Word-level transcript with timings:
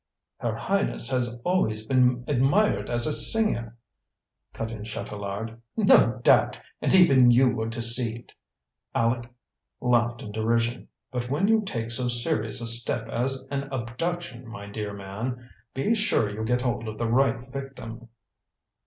"Her 0.39 0.55
Highness 0.55 1.09
has 1.11 1.39
always 1.43 1.85
been 1.85 2.23
admired 2.27 2.89
as 2.89 3.05
a 3.05 3.13
singer!" 3.13 3.77
cut 4.51 4.71
in 4.71 4.83
Chatelard. 4.83 5.61
"No 5.77 6.19
doubt! 6.23 6.59
And 6.81 6.91
even 6.95 7.29
you 7.29 7.49
were 7.49 7.67
deceived!" 7.69 8.33
Aleck 8.95 9.29
laughed 9.79 10.23
in 10.23 10.31
derision. 10.31 10.87
"But 11.11 11.29
when 11.29 11.47
you 11.47 11.61
take 11.61 11.91
so 11.91 12.07
serious 12.07 12.61
a 12.61 12.65
step 12.65 13.09
as 13.09 13.47
an 13.51 13.69
abduction, 13.71 14.47
my 14.47 14.65
dear 14.65 14.91
man, 14.91 15.51
be 15.75 15.93
sure 15.93 16.27
you 16.31 16.43
get 16.45 16.63
hold 16.63 16.87
of 16.87 16.97
the 16.97 17.07
right 17.07 17.51
victim." 17.53 18.09